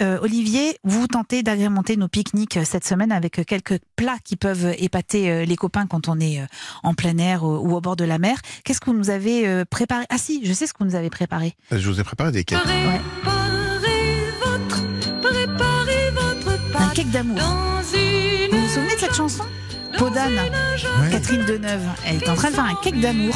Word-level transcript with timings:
Euh, 0.00 0.18
Olivier, 0.20 0.78
vous 0.84 1.06
tentez 1.06 1.42
d'agrémenter 1.42 1.96
nos 1.96 2.08
pique-niques 2.08 2.58
euh, 2.58 2.64
cette 2.64 2.86
semaine 2.86 3.12
avec 3.12 3.44
quelques 3.46 3.78
plats 3.96 4.18
qui 4.22 4.36
peuvent 4.36 4.74
épater 4.78 5.30
euh, 5.30 5.44
les 5.44 5.56
copains 5.56 5.86
quand 5.86 6.08
on 6.08 6.20
est 6.20 6.46
en 6.82 6.94
plein 6.94 7.16
air 7.18 7.44
ou 7.44 7.74
au 7.74 7.80
bord 7.80 7.96
de 7.96 8.04
la 8.04 8.18
mer. 8.18 8.38
Qu'est-ce 8.64 8.80
que 8.80 8.90
vous 8.90 8.96
nous 8.96 9.10
avez 9.10 9.64
préparé? 9.64 10.04
Ah 10.10 10.18
si, 10.18 10.44
je 10.44 10.52
sais 10.52 10.66
ce 10.66 10.72
que 10.72 10.78
vous 10.80 10.84
nous 10.84 10.94
avez 10.94 11.10
préparé. 11.10 11.54
Je 11.70 11.88
vous 11.88 12.00
ai 12.00 12.04
préparé 12.04 12.32
des 12.32 12.44
cakes. 12.44 12.64
Ouais. 12.64 13.00
Un 16.78 16.88
cake 16.94 17.10
d'amour. 17.10 17.38
Vous 17.38 18.58
vous 18.58 18.68
souvenez 18.68 18.94
de 18.94 19.00
cette 19.00 19.14
chanson? 19.14 19.44
Podane, 19.98 20.38
Catherine 21.10 21.44
Deneuve, 21.46 21.86
elle 22.06 22.16
est 22.16 22.28
en 22.28 22.34
train 22.34 22.50
de 22.50 22.54
faire 22.54 22.64
un 22.64 22.74
cake 22.82 23.00
d'amour. 23.00 23.34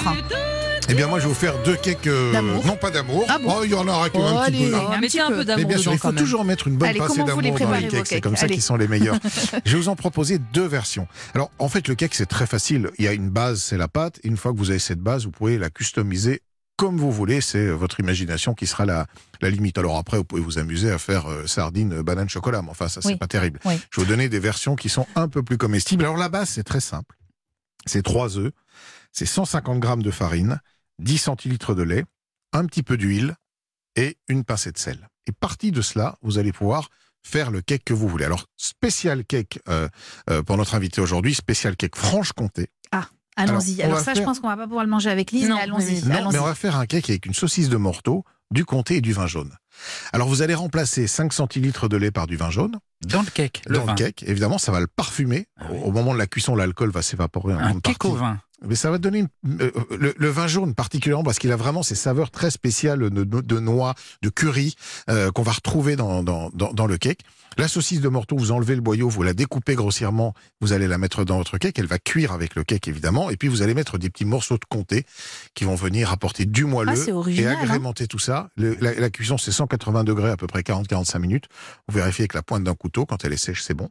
Eh 0.91 0.95
bien, 0.95 1.07
moi, 1.07 1.19
je 1.21 1.25
vais 1.25 1.29
vous 1.29 1.39
faire 1.39 1.63
deux 1.63 1.77
cakes. 1.77 2.09
euh, 2.09 2.33
D'amour. 2.33 2.67
non, 2.67 2.77
pas 2.77 2.91
d'amour. 2.91 3.25
Ah 3.29 3.39
bon 3.39 3.59
oh, 3.59 3.65
il 3.65 3.71
y 3.71 3.75
en 3.75 3.87
aura 3.87 4.11
quand 4.11 4.19
même 4.19 4.33
Oh, 4.35 4.39
un 4.39 4.47
petit 4.47 4.57
allez. 4.57 4.71
peu. 4.73 5.01
Mettez 5.01 5.21
un 5.21 5.31
Mais 5.31 5.45
d'amour 5.45 5.69
bien 5.69 5.79
sûr, 5.79 5.93
dedans 5.93 5.93
il 5.95 5.99
quand 6.01 6.09
faut 6.09 6.15
même. 6.15 6.23
toujours 6.25 6.45
mettre 6.45 6.67
une 6.67 6.77
bonne 6.77 6.89
Allez, 6.89 6.99
pincée 6.99 7.21
comment 7.21 7.35
vous 7.35 7.41
les 7.41 7.51
d'amour 7.51 7.61
dans 7.61 7.67
préparez, 7.67 7.81
les 7.83 7.89
vos 7.89 7.97
cakes. 7.99 8.07
C'est 8.09 8.15
cakes 8.17 8.25
comme 8.25 8.37
ça 8.37 8.45
Allez. 8.47 8.55
qu'ils 8.55 8.63
sont 8.63 8.77
les 8.77 8.89
meilleurs. 8.89 9.17
je 9.65 9.73
vais 9.73 9.79
vous 9.79 9.89
en 9.89 9.95
proposer 9.95 10.39
deux 10.39 10.67
versions. 10.67 11.07
Alors, 11.35 11.51
en 11.61 11.69
fait, 11.69 11.87
le 11.87 11.95
cake, 11.95 12.15
c'est 12.17 12.27
très 12.27 12.47
facile. 12.47 12.91
Il 12.99 13.05
y 13.05 13.09
a 13.09 13.13
une 13.13 13.31
base, 13.31 13.63
c'est 13.63 13.77
la 13.77 13.87
pâte. 13.87 14.19
Une 14.25 14.37
fois 14.37 14.53
que 14.53 14.59
vous 14.59 14.71
avez 14.71 14.81
cette 14.81 14.99
base, 14.99 15.25
vous 15.27 15.31
pouvez 15.31 15.59
la 15.59 15.71
customiser 15.71 16.43
comme 16.77 16.97
vous 16.97 17.13
voulez. 17.13 17.41
C'est 17.41 17.59
euh, 17.59 17.73
votre 17.73 18.01
imagination 18.01 18.55
qui 18.55 18.67
sera 18.67 18.85
la, 18.85 19.07
la 19.43 19.51
limite. 19.51 19.79
Alors 19.79 19.97
après, 19.97 20.17
vous 20.17 20.25
pouvez 20.25 20.43
vous 20.43 20.59
amuser 20.59 20.91
à 20.91 20.99
faire 20.99 21.31
euh, 21.31 21.47
sardines, 21.47 21.93
euh, 21.99 22.03
banane, 22.03 22.29
chocolat. 22.29 22.63
Mais 22.63 22.71
enfin, 22.71 22.89
ça, 22.89 23.01
c'est 23.01 23.09
Oui. 23.11 23.17
pas 23.17 23.29
terrible. 23.29 23.61
Oui. 23.65 23.75
Je 23.91 24.01
vais 24.01 24.07
vous 24.07 24.11
donner 24.11 24.29
des 24.29 24.41
versions 24.41 24.75
qui 24.75 24.89
sont 24.89 25.07
un 25.15 25.29
peu 25.29 25.45
plus 25.45 25.57
comestibles. 25.57 26.03
Alors, 26.03 26.17
la 26.17 26.29
base, 26.29 26.49
c'est 26.49 26.65
très 26.65 26.81
simple. 26.81 27.15
C'est 27.87 28.03
3 28.03 28.39
œufs, 28.39 28.53
c'est 29.13 29.25
150 29.25 29.79
grammes 29.81 30.03
de 30.03 30.11
farine, 30.11 30.61
10 31.01 31.19
centilitres 31.19 31.75
de 31.75 31.83
lait, 31.83 32.05
un 32.53 32.65
petit 32.67 32.83
peu 32.83 32.97
d'huile 32.97 33.35
et 33.97 34.17
une 34.29 34.45
pincée 34.45 34.73
de 34.73 34.79
sel. 34.79 35.09
Et 35.27 35.33
parti 35.33 35.73
de 35.73 35.83
cela, 35.83 36.17
vous 36.23 36.39
allez 36.39 36.53
pouvoir 36.53 36.89
faire 37.23 37.51
le 37.51 37.61
cake 37.61 37.85
que 37.85 37.93
vous 37.95 38.09
voulez. 38.09 38.25
Alors, 38.25 38.47
spécial 38.57 39.25
cake 39.25 39.59
euh, 39.69 39.89
euh, 40.31 40.43
pour 40.43 40.57
notre 40.57 40.75
invité 40.75 41.01
aujourd'hui, 41.01 41.35
spécial 41.35 41.77
cake 41.77 41.97
Franche-Comté. 41.97 42.69
Allons-y. 43.37 43.81
Alors, 43.81 43.99
ça, 43.99 44.05
faire- 44.07 44.17
je 44.17 44.23
pense 44.23 44.41
qu'on 44.41 44.49
va 44.49 44.57
pas 44.57 44.67
pouvoir 44.67 44.85
le 44.85 44.91
manger 44.91 45.09
avec 45.09 45.31
Lise, 45.31 45.49
Non, 45.49 45.55
mais 45.57 45.63
allons-y. 45.63 46.03
Non, 46.05 46.15
allons-y. 46.15 46.33
mais 46.35 46.39
on 46.41 46.45
va 46.45 46.55
faire 46.55 46.77
un 46.77 46.85
cake 46.85 47.09
avec 47.09 47.25
une 47.25 47.33
saucisse 47.33 47.71
de 47.71 47.77
morteau, 47.79 48.25
du 48.51 48.67
comté 48.67 48.97
et 48.97 49.01
du 49.01 49.13
vin 49.15 49.27
jaune. 49.27 49.57
Alors, 50.13 50.29
vous 50.29 50.43
allez 50.43 50.55
remplacer 50.55 51.07
5 51.07 51.33
centilitres 51.33 51.89
de 51.89 51.97
lait 51.97 52.11
par 52.11 52.27
du 52.27 52.37
vin 52.37 52.51
jaune. 52.51 52.79
Dans 53.07 53.23
le 53.23 53.31
cake, 53.31 53.63
le 53.67 53.77
dans 53.79 53.85
vin. 53.87 53.93
le 53.93 53.97
cake, 53.97 54.25
évidemment, 54.25 54.59
ça 54.59 54.73
va 54.73 54.81
le 54.81 54.89
parfumer. 54.89 55.47
Ah 55.59 55.69
oui. 55.71 55.79
Au- 55.79 55.87
Au 55.87 55.93
moment 55.93 56.13
de 56.13 56.19
la 56.19 56.27
cuisson, 56.27 56.55
l'alcool 56.55 56.91
va 56.91 57.01
s'évaporer 57.01 57.55
en 57.55 57.59
Un 57.61 57.69
grande 57.71 57.83
cake 57.83 57.99
partie. 57.99 58.13
au 58.13 58.17
vin. 58.19 58.41
Mais 58.67 58.75
ça 58.75 58.91
va 58.91 58.99
donner 58.99 59.21
une- 59.21 59.61
euh, 59.63 59.71
le, 59.99 60.15
le 60.17 60.29
vin 60.29 60.47
jaune 60.47 60.75
particulièrement 60.75 61.25
parce 61.25 61.39
qu'il 61.39 61.51
a 61.53 61.57
vraiment 61.57 61.83
ces 61.83 61.95
saveurs 61.95 62.31
très 62.31 62.51
spéciales 62.51 62.99
de, 63.11 63.25
de- 63.25 63.41
de 63.41 63.59
noix, 63.59 63.95
de 64.23 64.29
curry 64.29 64.75
euh, 65.09 65.31
qu'on 65.31 65.43
va 65.43 65.53
retrouver 65.53 65.97
dans, 65.97 66.23
dans, 66.23 66.51
dans, 66.53 66.73
dans 66.73 66.87
le 66.87 66.99
cake. 66.99 67.21
La 67.57 67.67
saucisse 67.69 68.01
de 68.01 68.09
morteau, 68.09 68.37
vous 68.37 68.53
enlevez 68.53 68.75
le 68.77 68.81
boyau, 68.81 69.09
vous 69.09 69.23
la 69.23 69.33
découpez 69.33 69.75
grossièrement, 69.75 70.35
vous 70.61 70.73
allez 70.73 70.87
la 70.87 70.99
mettre 70.99 71.25
dans 71.25 71.39
votre 71.39 71.59
cake, 71.59 71.79
elle 71.79 71.87
va 71.87 71.99
cuire 71.99 72.33
avec 72.33 72.55
le 72.55 72.63
cake 72.63 72.87
évidemment, 72.87 73.29
et 73.31 73.37
puis 73.37 73.49
vous 73.49 73.63
allez 73.63 73.75
mettre 73.75 73.99
des 73.99 74.09
petits 74.09 74.25
morceaux 74.25 74.55
de 74.57 74.65
comté 74.69 75.05
qui 75.55 75.65
vont 75.65 75.75
venir 75.75 76.13
apporter 76.13 76.45
du 76.47 76.65
moelleux 76.65 76.93
Ah, 76.93 76.97
c'est 76.97 77.11
et 77.11 77.13
original, 77.13 77.57
hein. 77.59 77.63
agrémenter 77.65 78.07
tout 78.07 78.19
ça. 78.21 78.51
Le- 78.57 78.77
la, 78.81 78.95
la 78.95 79.11
cuisson 79.11 79.37
c'est 79.37 79.53
180 79.53 80.05
degrés 80.05 80.31
à 80.31 80.37
peu 80.37 80.47
près 80.47 80.61
40-45 80.61 81.19
minutes. 81.19 81.47
Vous 81.89 81.97
vérifiez 81.99 82.23
avec 82.23 82.35
la 82.35 82.43
pointe 82.43 82.63
d'un 82.63 82.75
couteau, 82.75 83.05
quand 83.05 83.25
elle 83.25 83.33
est 83.33 83.37
sèche 83.37 83.63
c'est 83.63 83.75
bon. 83.75 83.89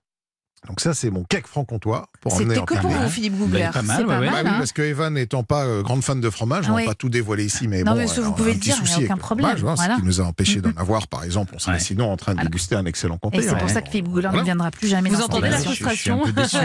Donc 0.68 0.82
ça 0.82 0.94
c'est 0.94 1.10
mon 1.10 1.24
cake 1.24 1.48
franc-comtois 1.48 2.10
C'était 2.30 2.56
que 2.66 2.74
pour 2.80 2.90
vous, 2.92 3.10
Philippe 3.10 3.38
Googler. 3.38 3.70
pas 3.74 3.82
mal, 3.82 3.98
C'est 3.98 4.04
ouais, 4.04 4.08
pas 4.16 4.20
ouais. 4.20 4.26
Bah 4.28 4.32
mal, 4.32 4.46
oui, 4.46 4.52
hein. 4.52 4.56
parce 4.60 4.72
que 4.74 4.82
Evan 4.82 5.14
n'étant 5.14 5.44
pas 5.44 5.64
euh, 5.66 5.82
grande 5.82 6.04
fan 6.04 6.20
de 6.20 6.30
fromage, 6.30 6.70
on 6.70 6.76
Oui. 6.76 6.84
va 6.84 6.90
pas 6.92 6.96
tout 6.96 7.10
dévoiler 7.10 7.46
ici, 7.46 7.68
mais 7.68 7.84
Non, 7.84 7.94
bon, 7.94 7.98
mais 8.00 8.10
euh, 8.20 8.22
vous 8.22 8.34
pouvez 8.34 8.52
un 8.52 8.54
le 8.56 8.60
petit 8.60 8.70
dire, 8.70 8.78
il 8.84 8.92
a 8.92 8.98
aucun 9.06 9.18
problème, 9.18 9.48
fromage, 9.58 9.64
hein, 9.72 9.76
voilà. 9.76 9.96
Ce 9.96 10.00
qui 10.02 10.06
nous 10.06 10.22
a 10.22 10.24
empêché 10.26 10.62
d'en 10.62 10.72
avoir, 10.78 11.08
par 11.08 11.24
exemple, 11.24 11.54
on 11.56 11.60
serait 11.60 11.74
Ouais. 11.74 11.80
sinon 11.80 12.12
en 12.12 12.18
train 12.18 12.34
de 12.34 12.38
Voilà. 12.38 12.50
déguster 12.50 12.76
un 12.76 12.86
excellent 12.86 13.18
comté. 13.18 13.38
Et 13.38 13.42
c'est 13.44 13.50
hein. 13.52 13.56
pour 13.56 13.70
ça 13.70 13.82
que 13.82 13.90
Philippe 13.90 14.10
Googler 14.10 14.30
ne 14.34 14.42
viendra 14.44 14.70
plus 14.72 14.88
jamais 14.88 15.10
Vous 15.10 15.18
dans 15.18 15.24
entendez 15.26 15.50
la 15.50 15.58
frustration 15.60 16.22
je 16.26 16.32
suis 16.32 16.32
un 16.32 16.34
peu 16.34 16.42
déçu, 16.42 16.58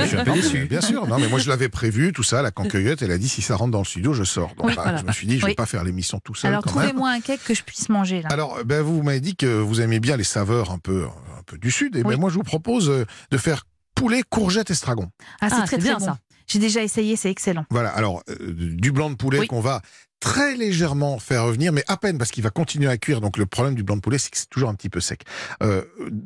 je 0.00 0.06
suis 0.06 0.16
un 0.18 0.24
peu 0.24 0.32
déçu. 0.32 0.66
Bien 0.66 0.80
sûr, 0.80 1.06
non, 1.06 1.18
mais 1.18 1.28
moi 1.28 1.38
je 1.38 1.48
l'avais 1.48 1.68
prévu, 1.68 2.12
tout 2.12 2.22
ça, 2.24 2.42
la 2.42 2.50
cancueillette, 2.50 3.02
elle 3.02 3.12
a 3.12 3.18
dit 3.18 3.28
si 3.28 3.40
ça 3.42 3.56
rentre 3.56 3.70
dans 3.70 3.78
le 3.78 3.84
studio, 3.84 4.12
je 4.14 4.24
sors. 4.24 4.48
Donc 4.56 4.66
Oui, 4.66 4.74
bah, 4.76 4.96
je 5.00 5.04
me 5.04 5.12
suis 5.12 5.26
dit, 5.26 5.36
je 5.38 5.42
vais 5.46 5.50
Oui. 5.52 5.54
pas 5.54 5.66
faire 5.66 5.84
l'émission 5.84 6.18
tout 6.24 6.34
seul. 6.34 6.50
Alors, 6.50 6.64
trouvez-moi 6.64 7.10
un 7.10 7.20
cake 7.20 7.44
que 7.44 7.54
je 7.54 7.62
puisse 7.62 7.88
manger, 7.88 8.22
là. 8.22 8.28
Alors, 8.32 8.58
ben, 8.64 8.82
vous 8.82 9.02
m'avez 9.02 9.20
dit 9.20 9.36
que 9.36 9.46
vous 9.60 9.80
aimez 9.80 10.00
bien 10.00 10.16
les 10.16 10.24
saveurs 10.24 10.70
un 10.72 10.78
peu, 10.78 11.04
un 11.38 11.42
peu 11.46 11.58
du 11.58 11.70
sud, 11.70 11.94
et 11.96 12.02
Oui. 12.02 12.14
ben, 12.14 12.20
moi 12.20 12.30
je 12.30 12.34
vous 12.34 12.42
propose 12.42 12.88
euh, 12.88 13.04
de 13.30 13.38
faire 13.38 13.64
poulet, 13.94 14.22
courgette, 14.28 14.70
estragon. 14.70 15.08
Ah, 15.40 15.48
c'est 15.50 15.56
Ah, 15.56 15.58
très, 15.58 15.58
c'est 15.60 15.66
très 15.78 15.78
bien, 15.78 15.98
bon. 15.98 16.04
ça. 16.04 16.18
J'ai 16.46 16.58
déjà 16.58 16.82
essayé, 16.82 17.16
c'est 17.16 17.30
excellent. 17.30 17.64
Voilà, 17.70 17.90
alors 17.90 18.22
euh, 18.28 18.36
du 18.52 18.90
blanc 18.92 19.10
de 19.10 19.14
poulet 19.14 19.38
Oui. 19.40 19.46
qu'on 19.46 19.60
va 19.60 19.80
très 20.22 20.56
légèrement 20.56 21.18
faire 21.18 21.44
revenir, 21.44 21.72
mais 21.72 21.82
à 21.88 21.96
peine 21.96 22.16
parce 22.16 22.30
qu'il 22.30 22.44
va 22.44 22.50
continuer 22.50 22.88
à 22.88 22.96
cuire. 22.96 23.20
Donc 23.20 23.36
le 23.36 23.44
problème 23.46 23.74
du 23.74 23.82
blanc 23.82 23.96
de 23.96 24.00
poulet, 24.00 24.18
c'est 24.18 24.30
que 24.30 24.38
c'est 24.38 24.48
toujours 24.48 24.68
un 24.68 24.74
petit 24.74 24.88
peu 24.88 25.00
sec. 25.00 25.22
Euh, 25.64 25.82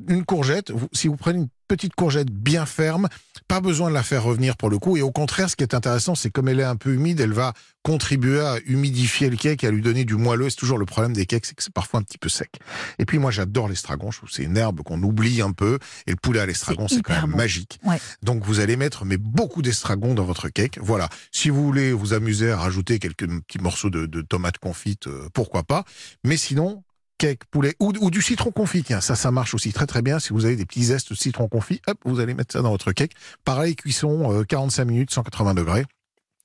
une 0.09 0.25
courgette, 0.27 0.71
vous- 0.71 0.89
si 0.93 1.09
vous 1.09 1.17
prenez 1.17 1.39
une 1.39 1.49
petite 1.67 1.95
courgette 1.97 2.31
bien 2.31 2.65
ferme, 2.67 3.09
pas 3.49 3.61
besoin 3.61 3.89
de 3.89 3.95
la 3.95 4.03
faire 4.05 4.23
revenir 4.23 4.57
pour 4.57 4.71
le 4.71 4.79
coup. 4.79 4.97
Et 4.97 5.03
au 5.03 5.11
contraire, 5.11 5.49
ce 5.51 5.57
qui 5.57 5.65
est 5.65 5.75
intéressant, 5.75 6.15
c'est 6.15 6.31
comme 6.31 6.49
elle 6.49 6.61
est 6.61 6.65
un 6.65 6.77
peu 6.77 6.93
humide, 6.95 7.19
elle 7.21 7.33
va 7.33 7.55
contribuer 7.83 8.41
à 8.41 8.59
humidifier 8.67 9.31
le 9.31 9.37
cake 9.37 9.63
et 9.65 9.69
à 9.69 9.71
lui 9.71 9.81
donner 9.83 10.05
du 10.05 10.15
moelleux. 10.17 10.51
C'est 10.51 10.57
toujours 10.57 10.79
le 10.79 10.87
problème 10.87 11.13
des 11.13 11.25
cakes, 11.27 11.47
c'est 11.47 11.55
que 11.55 11.63
c'est 11.63 11.73
parfois 11.73 12.01
un 12.01 12.03
petit 12.03 12.19
peu 12.19 12.29
sec. 12.29 12.51
Et 12.99 13.05
puis 13.05 13.19
moi, 13.19 13.31
j'adore 13.33 13.69
l'estragon. 13.69 14.11
Je 14.11 14.19
trouve 14.19 14.29
que 14.29 14.35
c'est 14.35 14.43
une 14.45 14.57
herbe 14.57 14.83
qu'on 14.83 15.01
oublie 15.03 15.41
un 15.41 15.53
peu. 15.53 15.79
Et 16.07 16.11
le 16.11 16.17
poulet 16.17 16.41
à 16.41 16.47
l'estragon, 16.47 16.87
C'est 16.89 17.03
quand 17.03 17.15
même 17.21 17.31
bon. 17.33 17.37
magique. 17.37 17.79
Ouais. 17.85 17.99
Donc 18.23 18.45
vous 18.45 18.61
allez 18.61 18.77
mettre 18.77 19.05
mais 19.05 19.17
beaucoup 19.17 19.63
d'estragon 19.63 20.15
dans 20.15 20.25
votre 20.25 20.49
cake. 20.49 20.79
Voilà. 20.81 21.09
Si 21.33 21.49
vous 21.51 21.65
voulez 21.65 21.93
vous 21.93 22.13
amuser 22.13 22.51
à 22.51 22.59
rajouter 22.59 22.99
quelques 22.99 23.27
petits 23.29 23.59
morceaux 23.59 23.86
de, 23.91 24.07
de 24.07 24.23
tomates 24.23 24.59
confites, 24.59 25.07
euh, 25.07 25.29
pourquoi 25.33 25.63
pas. 25.63 25.85
Mais 26.25 26.37
sinon, 26.37 26.83
cake, 27.19 27.45
poulet 27.51 27.75
ou, 27.81 28.11
du 28.11 28.23
citron 28.23 28.51
confit. 28.51 28.83
Tiens, 28.83 29.01
ça, 29.01 29.15
ça 29.15 29.31
marche 29.31 29.55
aussi 29.55 29.73
très 29.73 29.87
très 29.87 30.03
bien. 30.03 30.19
Si 30.19 30.33
vous 30.33 30.45
avez 30.45 30.57
des 30.57 30.67
petits 30.67 30.85
zestes 30.85 31.11
de 31.11 31.17
citron 31.17 31.49
confit, 31.49 31.81
hop, 31.87 31.99
vous 32.05 32.21
allez 32.21 32.35
mettre 32.35 32.53
ça 32.53 32.63
dans 32.63 32.71
votre 32.71 32.93
cake. 32.93 33.13
Pareil, 33.45 33.77
cuisson 33.77 34.33
euh, 34.33 34.45
45 34.45 34.85
minutes, 34.85 35.11
180 35.13 35.55
degrés. 35.55 35.85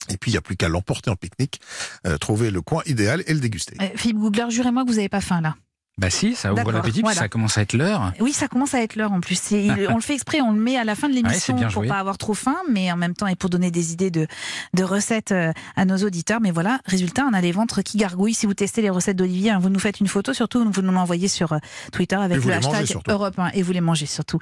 Et 0.08 0.16
puis, 0.16 0.30
il 0.32 0.34
n'y 0.34 0.38
a 0.38 0.42
plus 0.42 0.56
qu'à 0.56 0.68
l'emporter 0.68 1.10
en 1.10 1.16
pique-nique, 1.16 1.60
euh, 2.06 2.18
trouver 2.18 2.50
le 2.50 2.60
coin 2.60 2.82
idéal 2.86 3.22
et 3.26 3.34
le 3.34 3.40
déguster. 3.40 3.76
Euh, 3.80 3.88
Philippe 3.94 4.18
Googler, 4.18 4.50
jurez-moi 4.50 4.84
que 4.84 4.88
vous 4.88 4.96
n'avez 4.96 5.08
pas 5.08 5.20
faim, 5.20 5.40
là. 5.40 5.56
Bah 5.98 6.08
si, 6.08 6.34
ça 6.34 6.52
ouvre 6.54 6.72
l'appétit, 6.72 6.94
puis 6.94 7.02
voilà. 7.02 7.20
ça 7.20 7.28
commence 7.28 7.58
à 7.58 7.62
être 7.62 7.74
l'heure. 7.74 8.12
Oui, 8.18 8.32
ça 8.32 8.48
commence 8.48 8.72
à 8.74 8.80
être 8.80 8.96
l'heure 8.96 9.12
en 9.12 9.20
plus. 9.20 9.50
Il- 9.50 9.86
on 9.90 9.96
le 9.96 10.00
fait 10.00 10.14
exprès, 10.14 10.40
on 10.40 10.50
le 10.52 10.58
met 10.58 10.76
à 10.78 10.84
la 10.84 10.94
fin 10.94 11.06
de 11.08 11.12
l'émission 11.14 11.32
Ouais, 11.54 11.60
c'est 11.60 11.66
bien 11.66 11.68
pour 11.68 11.84
pas 11.86 11.98
avoir 12.00 12.16
trop 12.16 12.32
faim, 12.32 12.56
mais 12.70 12.90
en 12.90 12.96
même 12.96 13.12
temps 13.14 13.26
et 13.26 13.36
pour 13.36 13.50
donner 13.50 13.70
des 13.70 13.92
idées 13.92 14.10
de, 14.10 14.26
de 14.72 14.84
recettes 14.84 15.32
euh, 15.32 15.52
à 15.76 15.84
nos 15.84 15.98
auditeurs. 15.98 16.40
Mais 16.40 16.50
voilà, 16.50 16.80
résultat, 16.86 17.26
on 17.30 17.34
a 17.34 17.40
les 17.42 17.52
ventres 17.52 17.82
qui 17.82 17.98
gargouillent. 17.98 18.32
Si 18.34 18.46
vous 18.46 18.54
testez 18.54 18.80
les 18.80 18.88
recettes 18.88 19.16
d'Olivier, 19.18 19.50
hein, 19.50 19.58
vous 19.58 19.68
nous 19.68 19.78
faites 19.78 20.00
une 20.00 20.08
photo, 20.08 20.32
surtout 20.32 20.64
vous 20.68 20.80
nous 20.82 20.92
l'envoyez 20.92 21.28
sur 21.28 21.52
euh, 21.52 21.58
Twitter 21.92 22.16
avec 22.16 22.42
le 22.42 22.54
hashtag. 22.54 22.96
Europe 23.08 23.38
1 23.38 23.48
et 23.52 23.62
vous 23.62 23.72
les 23.72 23.82
mangez 23.82 24.06
surtout. 24.06 24.38